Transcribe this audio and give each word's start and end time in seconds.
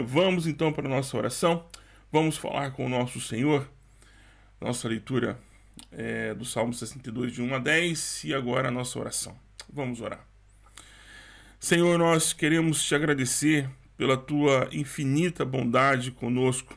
Vamos 0.00 0.46
então 0.46 0.72
para 0.72 0.86
a 0.86 0.90
nossa 0.90 1.14
oração. 1.18 1.66
Vamos 2.10 2.38
falar 2.38 2.70
com 2.70 2.86
o 2.86 2.88
nosso 2.88 3.20
Senhor. 3.20 3.70
Nossa 4.58 4.88
leitura 4.88 5.38
é 5.90 6.32
do 6.32 6.46
Salmo 6.46 6.72
62, 6.72 7.34
de 7.34 7.42
1 7.42 7.54
a 7.54 7.58
10. 7.58 8.24
E 8.24 8.32
agora 8.32 8.68
a 8.68 8.70
nossa 8.70 8.98
oração. 8.98 9.38
Vamos 9.70 10.00
orar. 10.00 10.26
Senhor, 11.60 11.98
nós 11.98 12.32
queremos 12.32 12.82
te 12.82 12.94
agradecer 12.94 13.68
pela 13.94 14.16
tua 14.16 14.66
infinita 14.72 15.44
bondade 15.44 16.10
conosco. 16.10 16.74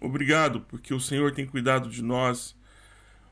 Obrigado 0.00 0.62
porque 0.62 0.94
o 0.94 1.00
Senhor 1.00 1.32
tem 1.32 1.44
cuidado 1.44 1.90
de 1.90 2.02
nós. 2.02 2.56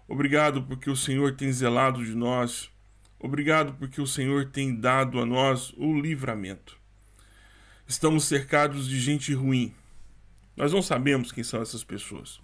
Obrigado 0.06 0.62
porque 0.64 0.90
o 0.90 0.96
Senhor 0.96 1.34
tem 1.34 1.50
zelado 1.50 2.04
de 2.04 2.14
nós. 2.14 2.70
Obrigado 3.18 3.72
porque 3.72 4.02
o 4.02 4.06
Senhor 4.06 4.50
tem 4.50 4.78
dado 4.78 5.18
a 5.18 5.24
nós 5.24 5.72
o 5.78 5.98
livramento. 5.98 6.78
Estamos 7.88 8.24
cercados 8.24 8.88
de 8.88 9.00
gente 9.00 9.32
ruim. 9.32 9.72
Nós 10.56 10.72
não 10.72 10.82
sabemos 10.82 11.30
quem 11.30 11.44
são 11.44 11.62
essas 11.62 11.84
pessoas. 11.84 12.40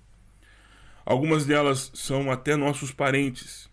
Algumas 1.04 1.44
delas 1.44 1.90
são 1.94 2.30
até 2.30 2.54
nossos 2.54 2.92
parentes. 2.92 3.68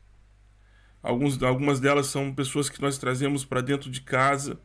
Alguns, 1.04 1.42
algumas 1.44 1.80
delas 1.80 2.08
são 2.08 2.34
pessoas 2.34 2.70
que 2.70 2.82
nós 2.82 2.98
trazemos 2.98 3.46
para 3.46 3.62
dentro 3.62 3.90
de 3.90 4.02
casa. 4.02 4.60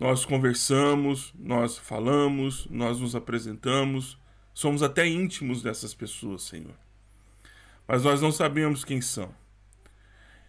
Nós 0.00 0.24
conversamos, 0.24 1.32
nós 1.38 1.78
falamos, 1.78 2.66
nós 2.68 2.98
nos 2.98 3.14
apresentamos. 3.14 4.18
Somos 4.52 4.82
até 4.82 5.06
íntimos 5.06 5.62
dessas 5.62 5.94
pessoas, 5.94 6.42
Senhor. 6.42 6.74
Mas 7.86 8.02
nós 8.02 8.20
não 8.20 8.32
sabemos 8.32 8.84
quem 8.84 9.00
são. 9.00 9.32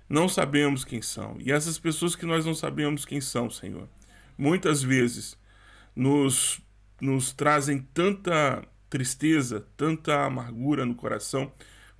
Não 0.09 0.27
sabemos 0.27 0.83
quem 0.83 1.01
são. 1.01 1.37
E 1.39 1.51
essas 1.51 1.77
pessoas 1.77 2.15
que 2.15 2.25
nós 2.25 2.45
não 2.45 2.55
sabemos 2.55 3.05
quem 3.05 3.21
são, 3.21 3.49
Senhor, 3.49 3.87
muitas 4.37 4.81
vezes 4.83 5.37
nos, 5.95 6.59
nos 6.99 7.31
trazem 7.31 7.79
tanta 7.93 8.63
tristeza, 8.89 9.65
tanta 9.75 10.25
amargura 10.25 10.85
no 10.85 10.95
coração 10.95 11.51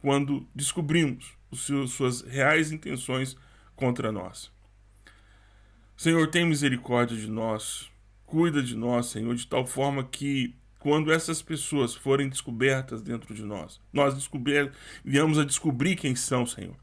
quando 0.02 0.47
descobrimos 0.53 1.33
os 1.50 1.66
seus, 1.66 1.91
suas 1.91 2.22
reais 2.22 2.72
intenções 2.72 3.36
contra 3.75 4.11
nós. 4.11 4.52
Senhor, 5.97 6.28
tem 6.30 6.45
misericórdia 6.45 7.17
de 7.17 7.30
nós, 7.30 7.89
cuida 8.25 8.61
de 8.61 8.75
nós, 8.75 9.08
Senhor, 9.08 9.33
de 9.33 9.47
tal 9.47 9.66
forma 9.66 10.03
que 10.03 10.56
quando 10.78 11.11
essas 11.11 11.41
pessoas 11.41 11.95
forem 11.95 12.30
descobertas 12.30 13.02
dentro 13.02 13.33
de 13.33 13.44
nós, 13.44 13.81
nós 13.91 14.30
viemos 15.03 15.39
a 15.39 15.44
descobrir 15.44 15.95
quem 15.95 16.16
são, 16.16 16.45
Senhor. 16.45 16.75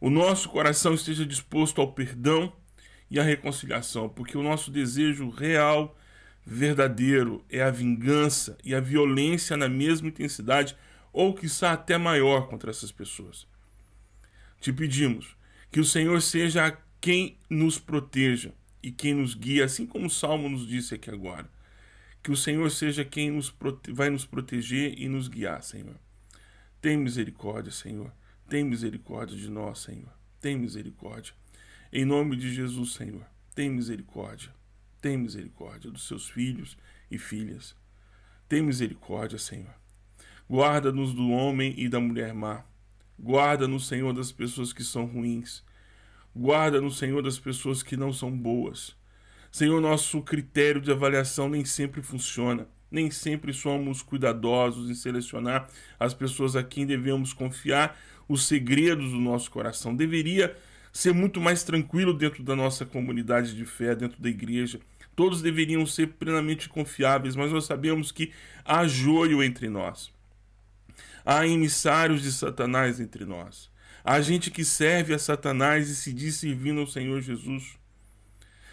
O 0.00 0.10
nosso 0.10 0.48
coração 0.48 0.94
esteja 0.94 1.24
disposto 1.24 1.80
ao 1.80 1.92
perdão 1.92 2.52
e 3.12 3.20
à 3.20 3.22
reconciliação, 3.22 4.08
porque 4.08 4.38
o 4.38 4.42
nosso 4.42 4.70
desejo 4.70 5.28
real, 5.28 5.94
verdadeiro, 6.46 7.44
é 7.50 7.62
a 7.62 7.70
vingança 7.70 8.56
e 8.64 8.74
a 8.74 8.80
violência 8.80 9.54
na 9.54 9.68
mesma 9.68 10.08
intensidade, 10.08 10.74
ou 11.12 11.34
quiçá 11.34 11.72
até 11.72 11.98
maior 11.98 12.48
contra 12.48 12.70
essas 12.70 12.90
pessoas. 12.90 13.46
Te 14.62 14.72
pedimos 14.72 15.36
que 15.70 15.78
o 15.78 15.84
Senhor 15.84 16.22
seja 16.22 16.74
quem 17.02 17.36
nos 17.50 17.78
proteja 17.78 18.54
e 18.82 18.90
quem 18.90 19.12
nos 19.12 19.34
guia, 19.34 19.66
assim 19.66 19.84
como 19.84 20.06
o 20.06 20.10
Salmo 20.10 20.48
nos 20.48 20.66
disse 20.66 20.94
aqui 20.94 21.10
agora. 21.10 21.50
Que 22.22 22.32
o 22.32 22.36
Senhor 22.36 22.70
seja 22.70 23.04
quem 23.04 23.30
nos 23.30 23.54
vai 23.90 24.08
nos 24.08 24.24
proteger 24.24 24.98
e 24.98 25.06
nos 25.06 25.28
guiar, 25.28 25.62
Senhor. 25.62 25.96
Tem 26.80 26.96
misericórdia, 26.96 27.70
Senhor. 27.70 28.10
Tem 28.48 28.64
misericórdia 28.64 29.36
de 29.36 29.50
nós, 29.50 29.80
Senhor. 29.80 30.12
Tem 30.40 30.56
misericórdia. 30.56 31.34
Em 31.94 32.06
nome 32.06 32.36
de 32.36 32.50
Jesus, 32.50 32.94
Senhor, 32.94 33.22
tem 33.54 33.68
misericórdia. 33.68 34.50
Tem 34.98 35.18
misericórdia 35.18 35.90
dos 35.90 36.08
seus 36.08 36.26
filhos 36.26 36.74
e 37.10 37.18
filhas. 37.18 37.76
Tem 38.48 38.62
misericórdia, 38.62 39.38
Senhor. 39.38 39.74
Guarda-nos 40.48 41.12
do 41.12 41.28
homem 41.28 41.74
e 41.76 41.90
da 41.90 42.00
mulher 42.00 42.32
má. 42.32 42.64
Guarda-nos, 43.20 43.86
Senhor, 43.86 44.14
das 44.14 44.32
pessoas 44.32 44.72
que 44.72 44.82
são 44.82 45.04
ruins. 45.04 45.62
Guarda-nos, 46.34 46.96
Senhor, 46.96 47.20
das 47.22 47.38
pessoas 47.38 47.82
que 47.82 47.94
não 47.94 48.10
são 48.10 48.34
boas. 48.34 48.96
Senhor, 49.50 49.78
nosso 49.78 50.22
critério 50.22 50.80
de 50.80 50.90
avaliação 50.90 51.46
nem 51.46 51.62
sempre 51.62 52.00
funciona. 52.00 52.66
Nem 52.90 53.10
sempre 53.10 53.52
somos 53.52 54.00
cuidadosos 54.00 54.88
em 54.88 54.94
selecionar 54.94 55.68
as 56.00 56.14
pessoas 56.14 56.56
a 56.56 56.62
quem 56.62 56.86
devemos 56.86 57.34
confiar 57.34 58.00
os 58.26 58.46
segredos 58.46 59.10
do 59.10 59.20
nosso 59.20 59.50
coração. 59.50 59.94
Deveria 59.94 60.56
ser 60.92 61.14
muito 61.14 61.40
mais 61.40 61.64
tranquilo 61.64 62.12
dentro 62.12 62.42
da 62.42 62.54
nossa 62.54 62.84
comunidade 62.84 63.56
de 63.56 63.64
fé, 63.64 63.94
dentro 63.94 64.20
da 64.20 64.28
igreja. 64.28 64.78
Todos 65.16 65.42
deveriam 65.42 65.86
ser 65.86 66.08
plenamente 66.08 66.68
confiáveis, 66.68 67.34
mas 67.34 67.50
nós 67.50 67.64
sabemos 67.64 68.12
que 68.12 68.32
há 68.64 68.86
joio 68.86 69.42
entre 69.42 69.68
nós. 69.68 70.12
Há 71.24 71.46
emissários 71.46 72.22
de 72.22 72.32
Satanás 72.32 73.00
entre 73.00 73.24
nós. 73.24 73.70
Há 74.04 74.20
gente 74.20 74.50
que 74.50 74.64
serve 74.64 75.14
a 75.14 75.18
Satanás 75.18 75.88
e 75.88 75.96
se 75.96 76.12
diz 76.12 76.36
servindo 76.36 76.80
ao 76.80 76.86
Senhor 76.86 77.20
Jesus. 77.20 77.78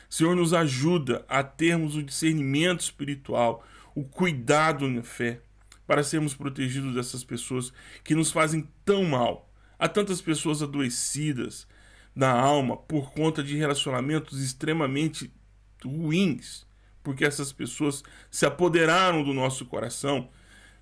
Senhor, 0.09 0.35
nos 0.35 0.53
ajuda 0.53 1.23
a 1.29 1.43
termos 1.43 1.95
o 1.95 2.01
discernimento 2.01 2.81
espiritual, 2.81 3.63
o 3.93 4.03
cuidado 4.03 4.87
na 4.87 5.03
fé, 5.03 5.39
para 5.85 6.03
sermos 6.03 6.33
protegidos 6.33 6.95
dessas 6.95 7.23
pessoas 7.23 7.71
que 8.03 8.15
nos 8.15 8.31
fazem 8.31 8.67
tão 8.83 9.03
mal. 9.03 9.51
Há 9.77 9.87
tantas 9.87 10.19
pessoas 10.19 10.63
adoecidas, 10.63 11.67
na 12.15 12.31
alma 12.31 12.75
por 12.75 13.11
conta 13.11 13.43
de 13.43 13.55
relacionamentos 13.55 14.41
extremamente 14.41 15.31
ruins, 15.83 16.65
porque 17.03 17.25
essas 17.25 17.51
pessoas 17.51 18.03
se 18.29 18.45
apoderaram 18.45 19.23
do 19.23 19.33
nosso 19.33 19.65
coração, 19.65 20.29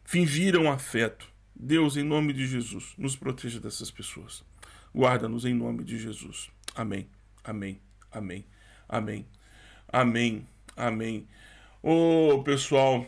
fingiram 0.03 0.71
afeto. 0.71 1.27
Deus, 1.55 1.97
em 1.97 2.03
nome 2.03 2.33
de 2.33 2.45
Jesus, 2.45 2.93
nos 2.97 3.15
proteja 3.15 3.59
dessas 3.59 3.89
pessoas. 3.89 4.43
Guarda-nos 4.95 5.45
em 5.45 5.53
nome 5.53 5.83
de 5.83 5.97
Jesus. 5.97 6.49
Amém. 6.75 7.07
Amém. 7.43 7.79
Amém. 8.11 8.45
Amém. 8.87 9.25
Amém. 9.87 10.47
Amém. 10.75 11.27
Ô, 11.81 12.33
oh, 12.33 12.43
pessoal, 12.43 13.05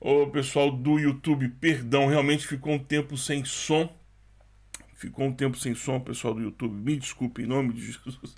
ô, 0.00 0.22
oh, 0.22 0.26
pessoal 0.30 0.70
do 0.70 0.98
YouTube, 0.98 1.48
perdão, 1.60 2.06
realmente 2.06 2.46
ficou 2.46 2.74
um 2.74 2.78
tempo 2.78 3.16
sem 3.16 3.44
som 3.44 3.92
Ficou 4.96 5.26
um 5.26 5.32
tempo 5.32 5.58
sem 5.58 5.74
som, 5.74 6.00
pessoal 6.00 6.34
do 6.34 6.40
YouTube. 6.40 6.74
Me 6.74 6.96
desculpe, 6.96 7.42
em 7.42 7.46
nome 7.46 7.74
de 7.74 7.92
Jesus. 7.92 8.34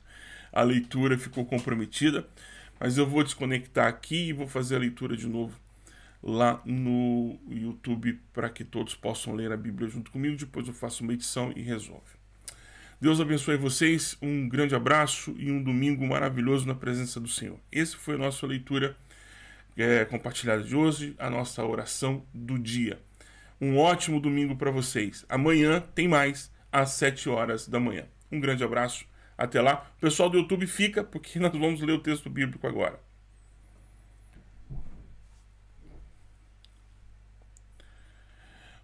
A 0.52 0.62
leitura 0.62 1.16
ficou 1.16 1.46
comprometida. 1.46 2.26
Mas 2.80 2.96
eu 2.96 3.06
vou 3.06 3.24
desconectar 3.24 3.86
aqui 3.86 4.28
e 4.28 4.32
vou 4.32 4.46
fazer 4.46 4.76
a 4.76 4.78
leitura 4.78 5.16
de 5.16 5.26
novo 5.26 5.58
lá 6.22 6.60
no 6.64 7.38
YouTube 7.48 8.18
para 8.32 8.48
que 8.48 8.64
todos 8.64 8.94
possam 8.94 9.34
ler 9.34 9.52
a 9.52 9.56
Bíblia 9.56 9.88
junto 9.88 10.10
comigo. 10.10 10.36
Depois 10.36 10.66
eu 10.66 10.74
faço 10.74 11.02
uma 11.02 11.12
edição 11.12 11.52
e 11.56 11.62
resolve. 11.62 12.18
Deus 13.00 13.20
abençoe 13.20 13.56
vocês, 13.56 14.16
um 14.20 14.48
grande 14.48 14.74
abraço 14.74 15.32
e 15.38 15.52
um 15.52 15.62
domingo 15.62 16.04
maravilhoso 16.04 16.66
na 16.66 16.74
presença 16.74 17.20
do 17.20 17.28
Senhor. 17.28 17.58
Esse 17.70 17.96
foi 17.96 18.16
a 18.16 18.18
nossa 18.18 18.44
leitura 18.44 18.96
é, 19.76 20.04
compartilhada 20.04 20.64
de 20.64 20.74
hoje, 20.74 21.14
a 21.16 21.30
nossa 21.30 21.64
oração 21.64 22.24
do 22.34 22.58
dia. 22.58 22.98
Um 23.60 23.78
ótimo 23.78 24.20
domingo 24.20 24.56
para 24.56 24.70
vocês. 24.70 25.24
Amanhã 25.28 25.80
tem 25.94 26.06
mais 26.06 26.50
às 26.70 26.90
7 26.90 27.28
horas 27.28 27.66
da 27.66 27.80
manhã. 27.80 28.06
Um 28.30 28.38
grande 28.38 28.62
abraço. 28.62 29.04
Até 29.36 29.60
lá. 29.60 29.90
O 29.96 30.00
pessoal 30.00 30.30
do 30.30 30.38
YouTube 30.38 30.66
fica 30.66 31.02
porque 31.02 31.38
nós 31.40 31.52
vamos 31.52 31.80
ler 31.80 31.92
o 31.92 32.00
texto 32.00 32.30
bíblico 32.30 32.66
agora. 32.66 33.00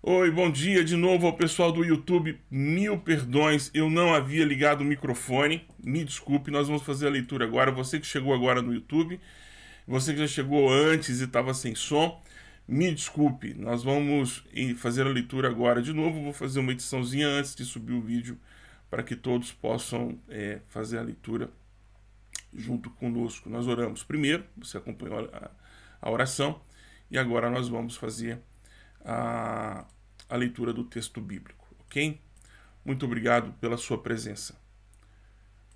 Oi, 0.06 0.30
bom 0.30 0.50
dia 0.50 0.84
de 0.84 0.96
novo 0.96 1.26
ao 1.26 1.32
pessoal 1.32 1.72
do 1.72 1.82
YouTube. 1.82 2.38
Mil 2.50 2.98
perdões, 2.98 3.70
eu 3.72 3.88
não 3.88 4.12
havia 4.12 4.44
ligado 4.44 4.82
o 4.82 4.84
microfone. 4.84 5.66
Me 5.82 6.04
desculpe, 6.04 6.50
nós 6.50 6.66
vamos 6.66 6.82
fazer 6.82 7.06
a 7.06 7.10
leitura 7.10 7.46
agora. 7.46 7.70
Você 7.70 7.98
que 7.98 8.06
chegou 8.06 8.34
agora 8.34 8.60
no 8.60 8.74
YouTube, 8.74 9.18
você 9.86 10.12
que 10.12 10.18
já 10.18 10.26
chegou 10.26 10.70
antes 10.70 11.20
e 11.20 11.24
estava 11.24 11.54
sem 11.54 11.74
som, 11.74 12.22
me 12.66 12.92
desculpe, 12.92 13.52
nós 13.54 13.84
vamos 13.84 14.44
fazer 14.78 15.06
a 15.06 15.10
leitura 15.10 15.48
agora 15.48 15.82
de 15.82 15.92
novo. 15.92 16.22
Vou 16.22 16.32
fazer 16.32 16.60
uma 16.60 16.72
ediçãozinha 16.72 17.28
antes 17.28 17.54
de 17.54 17.64
subir 17.64 17.92
o 17.92 18.00
vídeo 18.00 18.38
para 18.90 19.02
que 19.02 19.14
todos 19.14 19.52
possam 19.52 20.18
é, 20.28 20.60
fazer 20.68 20.98
a 20.98 21.02
leitura 21.02 21.50
junto 22.54 22.88
conosco. 22.90 23.50
Nós 23.50 23.66
oramos 23.66 24.02
primeiro, 24.02 24.44
você 24.56 24.78
acompanhou 24.78 25.28
a, 25.32 25.50
a 26.00 26.10
oração, 26.10 26.60
e 27.10 27.18
agora 27.18 27.50
nós 27.50 27.68
vamos 27.68 27.96
fazer 27.96 28.40
a, 29.04 29.84
a 30.28 30.36
leitura 30.36 30.72
do 30.72 30.84
texto 30.84 31.20
bíblico, 31.20 31.66
ok? 31.80 32.20
Muito 32.84 33.04
obrigado 33.04 33.52
pela 33.54 33.76
sua 33.76 33.98
presença. 33.98 34.58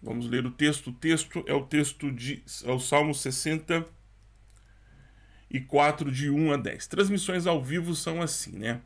Vamos 0.02 0.28
ler 0.28 0.46
o 0.46 0.50
texto. 0.50 0.90
O 0.90 0.92
texto 0.92 1.44
é 1.46 1.52
o 1.52 1.64
texto 1.64 2.10
de 2.10 2.42
é 2.64 2.70
o 2.70 2.78
Salmo 2.78 3.14
60 3.14 3.86
e 5.50 5.60
4 5.60 6.10
de 6.10 6.30
1 6.30 6.52
a 6.52 6.56
10. 6.56 6.86
Transmissões 6.86 7.46
ao 7.46 7.62
vivo 7.62 7.94
são 7.94 8.20
assim, 8.20 8.52
né? 8.52 8.80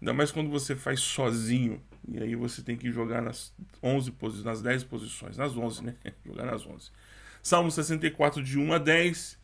Ainda 0.00 0.12
mais 0.12 0.30
quando 0.30 0.50
você 0.50 0.74
faz 0.76 1.00
sozinho. 1.00 1.82
E 2.08 2.18
aí 2.18 2.36
você 2.36 2.62
tem 2.62 2.76
que 2.76 2.90
jogar 2.92 3.22
nas 3.22 3.52
11 3.82 4.12
posições, 4.12 4.44
nas 4.44 4.62
10 4.62 4.84
posições, 4.84 5.36
nas 5.36 5.56
11, 5.56 5.84
né? 5.84 5.94
jogar 6.24 6.46
nas 6.46 6.66
11. 6.66 6.90
Salmo 7.42 7.70
64 7.70 8.42
de 8.42 8.58
1 8.58 8.72
a 8.72 8.78
10. 8.78 9.38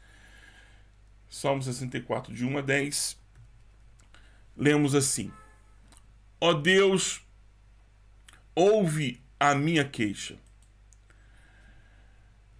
Salmo 1.32 1.62
64, 1.62 2.34
de 2.34 2.44
1 2.44 2.58
a 2.58 2.60
10, 2.60 3.18
lemos 4.54 4.94
assim: 4.94 5.32
Ó 6.38 6.52
Deus, 6.52 7.22
ouve 8.54 9.18
a 9.40 9.54
minha 9.54 9.82
queixa. 9.82 10.36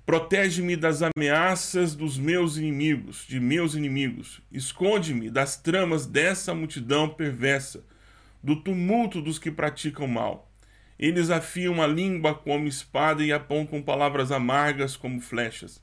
Protege-me 0.05 0.75
das 0.75 1.01
ameaças 1.01 1.95
dos 1.95 2.19
meus 2.19 2.57
inimigos, 2.57 3.25
de 3.29 3.39
meus 3.39 3.75
inimigos. 3.75 4.41
Esconde-me 4.51 5.31
das 5.31 5.57
tramas 5.57 6.07
dessa 6.07 6.53
multidão 6.53 7.09
perversa, 7.09 7.85
do 8.43 8.57
tumulto 8.57 9.23
dos 9.23 9.39
que 9.39 9.51
praticam 9.51 10.09
mal. 10.09 10.51
Eles 10.99 11.31
afiam 11.31 11.81
a 11.81 11.87
língua 11.87 12.35
como 12.35 12.67
espada 12.67 13.25
e 13.25 13.33
apontam 13.33 13.81
palavras 13.81 14.33
amargas 14.33 14.97
como 14.97 15.21
flechas. 15.21 15.81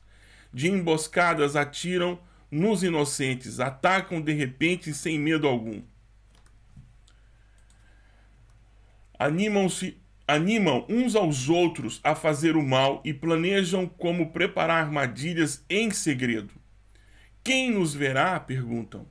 De 0.52 0.68
emboscadas 0.68 1.56
atiram 1.56 2.18
nos 2.50 2.82
inocentes, 2.82 3.58
atacam 3.58 4.20
de 4.20 4.32
repente 4.32 4.92
sem 4.92 5.18
medo 5.18 5.46
algum. 5.46 5.82
Animam-se 9.18 9.98
animam 10.30 10.86
uns 10.88 11.16
aos 11.16 11.48
outros 11.48 12.00
a 12.04 12.14
fazer 12.14 12.56
o 12.56 12.62
mal 12.62 13.02
e 13.04 13.12
planejam 13.12 13.86
como 13.86 14.30
preparar 14.30 14.84
armadilhas 14.84 15.64
em 15.68 15.90
segredo. 15.90 16.54
Quem 17.42 17.72
nos 17.72 17.94
verá? 17.94 18.38
perguntam. 18.38 19.08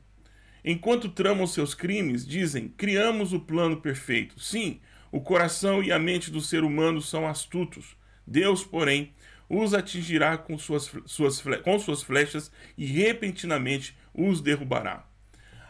Enquanto 0.63 1.09
tramam 1.09 1.45
seus 1.45 1.73
crimes, 1.73 2.25
dizem: 2.25 2.69
criamos 2.69 3.33
o 3.33 3.39
plano 3.39 3.81
perfeito. 3.81 4.39
Sim, 4.39 4.79
o 5.11 5.19
coração 5.19 5.83
e 5.83 5.91
a 5.91 5.99
mente 5.99 6.31
do 6.31 6.39
ser 6.39 6.63
humano 6.63 7.01
são 7.01 7.27
astutos. 7.27 7.97
Deus, 8.25 8.63
porém, 8.63 9.11
os 9.49 9.73
atingirá 9.73 10.37
com 10.37 10.57
suas, 10.57 10.89
suas, 11.05 11.43
com 11.63 11.79
suas 11.79 12.01
flechas 12.01 12.51
e 12.77 12.85
repentinamente 12.85 13.97
os 14.13 14.39
derrubará. 14.39 15.05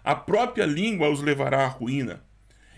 A 0.04 0.16
própria 0.16 0.66
língua 0.66 1.10
os 1.10 1.22
levará 1.22 1.64
à 1.64 1.68
ruína, 1.68 2.24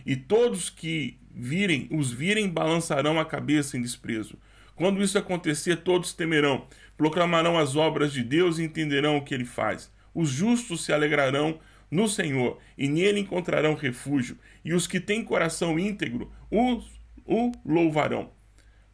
e 0.05 0.15
todos 0.15 0.69
que 0.69 1.20
virem, 1.33 1.87
os 1.91 2.11
virem, 2.11 2.49
balançarão 2.49 3.19
a 3.19 3.25
cabeça 3.25 3.77
em 3.77 3.81
desprezo. 3.81 4.37
Quando 4.75 5.01
isso 5.01 5.17
acontecer, 5.17 5.77
todos 5.77 6.13
temerão, 6.13 6.67
proclamarão 6.97 7.57
as 7.57 7.75
obras 7.75 8.11
de 8.11 8.23
Deus 8.23 8.57
e 8.57 8.63
entenderão 8.63 9.17
o 9.17 9.23
que 9.23 9.33
ele 9.33 9.45
faz. 9.45 9.91
Os 10.13 10.29
justos 10.29 10.83
se 10.83 10.91
alegrarão 10.91 11.59
no 11.89 12.07
Senhor, 12.07 12.57
e 12.77 12.87
nele 12.87 13.19
encontrarão 13.19 13.75
refúgio, 13.75 14.37
e 14.63 14.73
os 14.73 14.87
que 14.87 14.99
têm 14.99 15.23
coração 15.23 15.77
íntegro 15.77 16.31
os, 16.49 16.85
o 17.25 17.51
louvarão. 17.65 18.31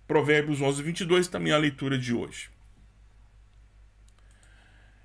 Provérbios 0.07 0.61
11, 0.61 0.81
22, 0.81 1.27
também 1.27 1.53
a 1.53 1.57
leitura 1.57 1.97
de 1.97 2.13
hoje. 2.13 2.49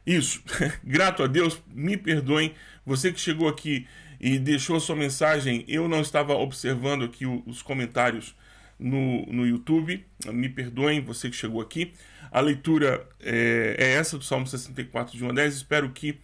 Isso, 0.06 0.43
grato 0.82 1.23
a 1.23 1.26
Deus, 1.26 1.62
me 1.69 1.96
perdoem, 1.96 2.55
você 2.84 3.12
que 3.12 3.20
chegou 3.20 3.49
aqui 3.49 3.87
e 4.22 4.38
deixou 4.38 4.78
sua 4.78 4.94
mensagem. 4.94 5.64
Eu 5.66 5.88
não 5.88 6.00
estava 6.00 6.34
observando 6.34 7.04
aqui 7.04 7.26
os 7.26 7.60
comentários 7.60 8.36
no, 8.78 9.26
no 9.26 9.44
YouTube. 9.44 10.06
Me 10.26 10.48
perdoem, 10.48 11.00
você 11.00 11.28
que 11.28 11.34
chegou 11.34 11.60
aqui. 11.60 11.92
A 12.30 12.38
leitura 12.40 13.04
é, 13.20 13.74
é 13.76 13.92
essa 13.94 14.16
do 14.16 14.22
Salmo 14.22 14.46
64, 14.46 15.19
de 15.19 15.24
1 15.24 15.28
a 15.28 15.32
10. 15.32 15.56
Espero 15.56 15.90
que 15.90 16.20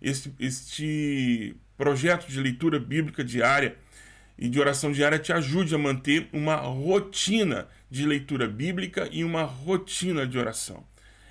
este, 0.00 0.32
este 0.40 1.54
projeto 1.76 2.26
de 2.26 2.40
leitura 2.40 2.80
bíblica 2.80 3.22
diária 3.22 3.76
e 4.38 4.48
de 4.48 4.58
oração 4.58 4.90
diária 4.90 5.18
te 5.18 5.30
ajude 5.30 5.74
a 5.74 5.78
manter 5.78 6.28
uma 6.32 6.56
rotina 6.56 7.68
de 7.90 8.06
leitura 8.06 8.48
bíblica 8.48 9.06
e 9.12 9.22
uma 9.22 9.42
rotina 9.42 10.26
de 10.26 10.38
oração. 10.38 10.82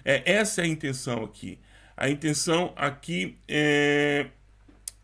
É, 0.05 0.21
essa 0.31 0.61
é 0.61 0.65
a 0.65 0.67
intenção 0.67 1.23
aqui. 1.23 1.57
A 1.97 2.09
intenção 2.09 2.73
aqui 2.75 3.37
é, 3.47 4.27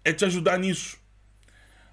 é 0.06 0.14
te 0.14 0.24
ajudar 0.24 0.60
nisso 0.60 1.06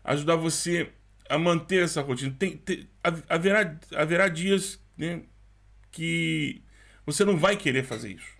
ajudar 0.04 0.36
você 0.36 0.90
a 1.28 1.38
manter 1.38 1.82
essa 1.82 2.02
rotina. 2.02 2.34
Tem, 2.38 2.56
tem, 2.56 2.88
haverá, 3.28 3.76
haverá 3.94 4.28
dias 4.28 4.78
né, 4.96 5.22
que 5.90 6.62
você 7.06 7.24
não 7.24 7.36
vai 7.36 7.56
querer 7.56 7.84
fazer 7.84 8.12
isso. 8.12 8.34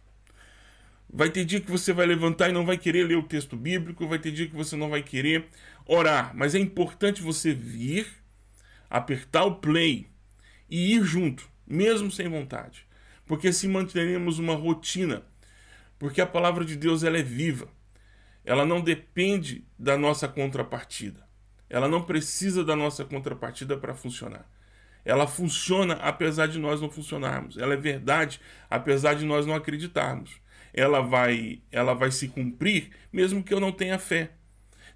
Vai 1.08 1.30
ter 1.30 1.44
dia 1.44 1.60
que 1.60 1.70
você 1.70 1.92
vai 1.92 2.06
levantar 2.06 2.48
e 2.48 2.52
não 2.52 2.66
vai 2.66 2.76
querer 2.76 3.06
ler 3.06 3.16
o 3.16 3.22
texto 3.22 3.56
bíblico, 3.56 4.06
vai 4.06 4.18
ter 4.18 4.32
dia 4.32 4.48
que 4.48 4.56
você 4.56 4.76
não 4.76 4.90
vai 4.90 5.02
querer 5.02 5.46
orar, 5.86 6.32
mas 6.34 6.54
é 6.54 6.58
importante 6.58 7.22
você 7.22 7.52
vir, 7.52 8.06
apertar 8.90 9.44
o 9.44 9.56
play 9.56 10.08
e 10.68 10.94
ir 10.94 11.04
junto, 11.04 11.48
mesmo 11.64 12.10
sem 12.10 12.28
vontade, 12.28 12.84
porque 13.26 13.48
assim 13.48 13.68
manteremos 13.68 14.40
uma 14.40 14.56
rotina, 14.56 15.22
porque 16.00 16.20
a 16.20 16.26
palavra 16.26 16.64
de 16.64 16.74
Deus 16.74 17.04
ela 17.04 17.18
é 17.18 17.22
viva, 17.22 17.68
ela 18.44 18.66
não 18.66 18.80
depende 18.80 19.64
da 19.78 19.96
nossa 19.96 20.26
contrapartida. 20.26 21.23
Ela 21.68 21.88
não 21.88 22.02
precisa 22.02 22.64
da 22.64 22.76
nossa 22.76 23.04
contrapartida 23.04 23.76
para 23.76 23.94
funcionar. 23.94 24.46
Ela 25.04 25.26
funciona 25.26 25.94
apesar 25.94 26.46
de 26.46 26.58
nós 26.58 26.80
não 26.80 26.90
funcionarmos. 26.90 27.58
Ela 27.58 27.74
é 27.74 27.76
verdade 27.76 28.40
apesar 28.70 29.14
de 29.14 29.24
nós 29.24 29.46
não 29.46 29.54
acreditarmos. 29.54 30.40
Ela 30.72 31.00
vai, 31.00 31.60
ela 31.70 31.94
vai 31.94 32.10
se 32.10 32.28
cumprir 32.28 32.90
mesmo 33.12 33.42
que 33.42 33.52
eu 33.52 33.60
não 33.60 33.70
tenha 33.70 33.98
fé. 33.98 34.30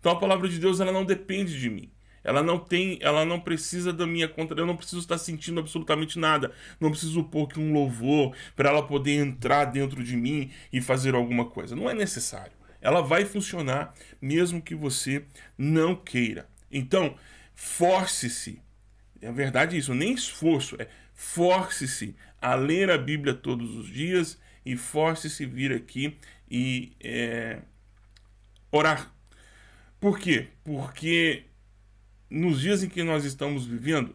Então 0.01 0.13
a 0.13 0.19
palavra 0.19 0.49
de 0.49 0.59
Deus 0.59 0.81
ela 0.81 0.93
não 0.93 1.05
depende 1.05 1.59
de 1.59 1.69
mim. 1.69 1.91
Ela 2.25 2.43
não 2.43 2.59
tem, 2.59 2.99
ela 3.01 3.25
não 3.25 3.41
precisa 3.41 3.93
da 3.93 4.07
minha 4.07 4.29
contra, 4.29 4.59
eu 4.61 4.67
não 4.67 4.77
preciso 4.77 4.99
estar 5.01 5.19
sentindo 5.19 5.61
absolutamente 5.61 6.19
nada. 6.19 6.53
Não 6.81 6.91
preciso 6.91 7.25
pôr 7.25 7.47
que 7.47 7.61
um 7.61 7.73
louvor 7.73 8.35
para 8.55 8.71
ela 8.71 8.83
poder 8.83 9.13
entrar 9.13 9.67
dentro 9.67 10.03
de 10.03 10.17
mim 10.17 10.51
e 10.73 10.81
fazer 10.81 11.15
alguma 11.15 11.47
coisa. 11.47 11.77
Não 11.77 11.89
é 11.89 11.95
necessário. 11.95 12.53
Ela 12.81 13.01
vai 13.01 13.25
funcionar 13.25 13.95
mesmo 14.21 14.63
que 14.63 14.75
você 14.75 15.25
não 15.57 15.95
queira. 15.95 16.49
Então, 16.71 17.17
force-se. 17.55 18.61
É 19.21 19.33
verdade 19.33 19.77
isso, 19.77 19.95
nem 19.95 20.13
esforço, 20.13 20.77
é 20.81 20.89
force-se 21.13 22.15
a 22.41 22.55
ler 22.55 22.91
a 22.91 22.97
Bíblia 22.97 23.35
todos 23.35 23.75
os 23.75 23.89
dias 23.89 24.39
e 24.65 24.77
force-se 24.77 25.45
vir 25.45 25.73
aqui 25.73 26.17
e 26.49 26.93
é, 27.01 27.61
orar. 28.71 29.13
Por 29.99 30.19
quê? 30.19 30.49
Porque 30.63 31.45
nos 32.31 32.61
dias 32.61 32.85
em 32.85 32.89
que 32.89 33.03
nós 33.03 33.25
estamos 33.25 33.67
vivendo, 33.67 34.15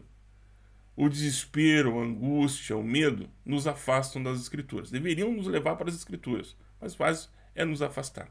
o 0.96 1.08
desespero, 1.08 1.98
a 1.98 2.04
angústia, 2.04 2.76
o 2.76 2.82
medo 2.82 3.28
nos 3.44 3.66
afastam 3.66 4.22
das 4.22 4.40
Escrituras. 4.40 4.90
Deveriam 4.90 5.32
nos 5.32 5.46
levar 5.46 5.76
para 5.76 5.90
as 5.90 5.96
Escrituras, 5.96 6.56
mas 6.80 6.94
faz 6.94 7.28
é 7.54 7.64
nos 7.64 7.82
afastar. 7.82 8.28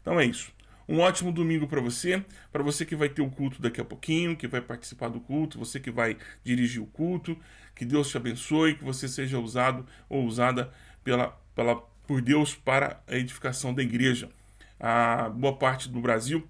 Então 0.00 0.18
é 0.18 0.24
isso. 0.24 0.52
Um 0.92 1.00
ótimo 1.00 1.32
domingo 1.32 1.66
para 1.66 1.80
você, 1.80 2.22
para 2.52 2.62
você 2.62 2.84
que 2.84 2.94
vai 2.94 3.08
ter 3.08 3.22
o 3.22 3.30
culto 3.30 3.62
daqui 3.62 3.80
a 3.80 3.84
pouquinho, 3.84 4.36
que 4.36 4.46
vai 4.46 4.60
participar 4.60 5.08
do 5.08 5.20
culto, 5.20 5.58
você 5.58 5.80
que 5.80 5.90
vai 5.90 6.18
dirigir 6.44 6.82
o 6.82 6.86
culto. 6.86 7.34
Que 7.74 7.86
Deus 7.86 8.10
te 8.10 8.18
abençoe, 8.18 8.74
que 8.74 8.84
você 8.84 9.08
seja 9.08 9.38
usado 9.38 9.86
ou 10.06 10.26
usada 10.26 10.70
pela, 11.02 11.28
pela, 11.54 11.76
por 12.06 12.20
Deus 12.20 12.54
para 12.54 13.02
a 13.06 13.16
edificação 13.16 13.72
da 13.72 13.82
igreja. 13.82 14.28
A 14.78 15.30
boa 15.30 15.56
parte 15.56 15.88
do 15.88 15.98
Brasil 15.98 16.46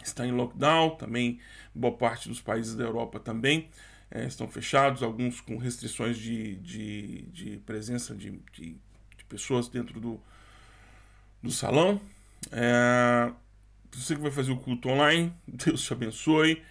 está 0.00 0.24
em 0.24 0.30
lockdown, 0.30 0.90
também 0.90 1.40
boa 1.74 1.96
parte 1.96 2.28
dos 2.28 2.40
países 2.40 2.76
da 2.76 2.84
Europa 2.84 3.18
também 3.18 3.68
é, 4.12 4.26
estão 4.26 4.46
fechados, 4.46 5.02
alguns 5.02 5.40
com 5.40 5.56
restrições 5.56 6.16
de, 6.18 6.54
de, 6.58 7.22
de 7.32 7.56
presença 7.66 8.14
de, 8.14 8.30
de, 8.52 8.76
de, 9.16 9.24
pessoas 9.28 9.68
dentro 9.68 9.98
do, 9.98 10.20
do 11.42 11.50
salão. 11.50 12.00
É, 12.52 13.32
você 13.98 14.14
que 14.14 14.22
vai 14.22 14.30
fazer 14.30 14.52
o 14.52 14.56
culto 14.56 14.88
online, 14.88 15.32
Deus 15.46 15.82
te 15.82 15.92
abençoe 15.92 16.62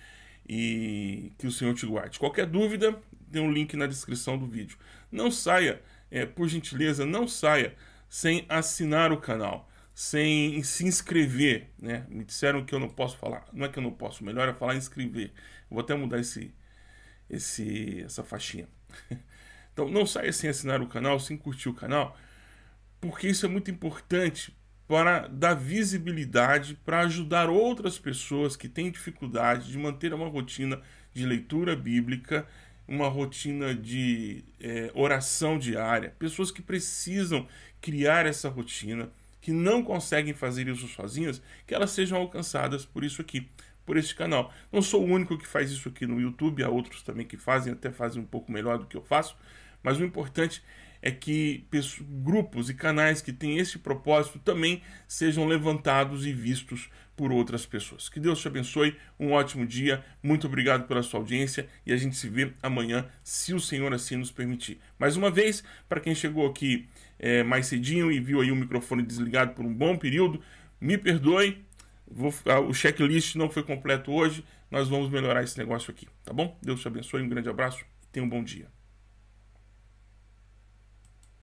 e 0.48 1.32
que 1.38 1.48
o 1.48 1.51
Senhor 1.51 1.74
te 1.74 1.86
guarde. 1.86 2.20
Qualquer 2.20 2.46
dúvida, 2.46 3.00
tem 3.32 3.42
um 3.42 3.51
link 3.51 3.75
na 3.78 3.88
descrição 3.88 4.38
do 4.38 4.46
vídeo. 4.46 4.78
Não 5.12 5.32
saia, 5.32 5.82
é, 6.10 6.25
por 6.25 6.48
gentileza, 6.48 7.06
não 7.06 7.28
saia 7.28 7.75
sem 8.10 8.46
assinar 8.50 9.12
o 9.12 9.18
canal, 9.18 9.70
sem 9.94 10.62
se 10.63 10.86
inscrever. 10.86 11.70
Né? 11.82 12.06
Me 12.10 12.25
disseram 12.25 12.66
que 12.66 12.75
eu 12.75 12.80
não 12.80 12.90
posso 12.90 13.18
falar, 13.18 13.46
não 13.54 13.66
é 13.66 13.70
que 13.70 13.80
eu 13.80 13.84
não 13.84 13.92
posso, 13.92 14.24
melhor 14.24 14.50
é 14.50 14.54
falar 14.54 14.75
inscrever. 14.75 15.32
vou 15.70 15.80
até 15.80 15.96
mudar 15.96 16.20
esse, 16.20 16.54
esse, 17.30 18.01
essa 18.01 18.24
faixinha. 18.24 18.68
Então 19.74 19.90
não 19.90 20.06
saia 20.06 20.34
sem 20.34 20.50
assinar 20.50 20.82
o 20.82 20.86
canal, 20.86 21.18
sem 21.18 21.38
curtir 21.38 21.70
o 21.70 21.74
canal, 21.74 22.18
porque 23.00 23.30
isso 23.30 23.46
é 23.46 23.50
muito 23.50 23.72
importante 23.72 24.54
para 24.91 25.29
dar 25.29 25.53
visibilidade, 25.53 26.77
para 26.86 27.00
ajudar 27.00 27.50
outras 27.50 27.98
pessoas 27.98 28.57
que 28.57 28.67
têm 28.67 28.91
dificuldade 28.91 29.71
de 29.71 29.77
manter 29.77 30.13
uma 30.13 30.27
rotina 30.27 30.81
de 31.13 31.25
leitura 31.25 31.77
bíblica, 31.77 32.45
uma 32.86 33.07
rotina 33.07 33.74
de 33.74 34.43
é, 34.60 34.91
oração 34.93 35.57
diária, 35.57 36.13
pessoas 36.19 36.51
que 36.51 36.62
precisam 36.62 37.48
criar 37.79 38.25
essa 38.25 38.50
rotina, 38.50 39.10
que 39.39 39.53
não 39.53 39.81
conseguem 39.81 40.33
fazer 40.33 40.67
isso 40.67 40.89
sozinhas, 40.89 41.41
que 41.65 41.74
elas 41.74 41.91
sejam 41.91 42.17
alcançadas 42.17 42.83
por 42.83 43.05
isso 43.05 43.21
aqui, 43.21 43.48
por 43.86 43.95
este 43.95 44.13
canal. 44.13 44.53
Não 44.74 44.81
sou 44.81 45.07
o 45.07 45.10
único 45.10 45.38
que 45.38 45.48
faz 45.48 45.71
isso 45.71 45.88
aqui 45.88 46.05
no 46.05 46.19
YouTube, 46.19 46.63
há 46.63 46.69
outros 46.69 47.01
também 47.01 47.25
que 47.25 47.38
fazem, 47.38 47.71
até 47.71 47.91
fazem 47.91 48.21
um 48.21 48.25
pouco 48.25 48.51
melhor 48.51 48.77
do 48.77 48.86
que 48.86 48.98
eu 48.98 49.01
faço, 49.01 49.38
mas 49.81 49.98
o 49.98 50.03
importante 50.03 50.62
é 51.01 51.10
que 51.10 51.65
grupos 52.24 52.70
e 52.70 52.74
canais 52.74 53.22
que 53.22 53.34
têm 53.34 53.58
esse 53.58 53.79
propósito 53.79 54.39
também 54.39 54.81
sejam 55.08 55.48
levantados 55.48 56.25
e 56.25 56.34
vistos 56.34 56.89
por 57.15 57.31
outras 57.31 57.65
pessoas. 57.65 58.10
Que 58.10 58.20
Deus 58.20 58.39
te 58.41 58.48
abençoe, 58.48 58.96
um 59.20 59.31
ótimo 59.31 59.65
dia, 59.65 60.03
muito 60.24 60.48
obrigado 60.48 60.88
pela 60.88 61.03
sua 61.03 61.20
audiência 61.20 61.67
e 61.86 61.93
a 61.93 61.98
gente 61.98 62.15
se 62.15 62.29
vê 62.29 62.51
amanhã, 62.62 63.05
se 63.24 63.53
o 63.53 63.60
Senhor 63.60 63.93
assim 63.93 64.15
nos 64.15 64.31
permitir. 64.31 64.79
Mais 64.98 65.17
uma 65.17 65.29
vez, 65.29 65.63
para 65.88 66.00
quem 66.00 66.15
chegou 66.15 66.48
aqui 66.48 66.88
é, 67.20 67.43
mais 67.43 67.67
cedinho 67.67 68.12
e 68.12 68.20
viu 68.20 68.41
aí 68.41 68.51
o 68.51 68.55
microfone 68.55 69.03
desligado 69.03 69.53
por 69.53 69.65
um 69.65 69.74
bom 69.74 69.98
período, 69.98 70.41
me 70.79 70.98
perdoe, 70.98 71.63
vou, 72.08 72.34
o 72.67 72.74
checklist 72.74 73.36
não 73.36 73.50
foi 73.50 73.63
completo 73.63 74.12
hoje, 74.12 74.43
nós 74.70 74.88
vamos 74.88 75.10
melhorar 75.10 75.43
esse 75.43 75.58
negócio 75.58 75.91
aqui, 75.91 76.08
tá 76.24 76.34
bom? 76.34 76.58
Deus 76.62 76.81
te 76.81 76.88
abençoe, 76.88 77.22
um 77.22 77.29
grande 77.29 77.50
abraço 77.50 77.81
e 77.81 78.08
tenha 78.12 78.25
um 78.25 78.29
bom 78.29 78.43
dia. 78.43 78.81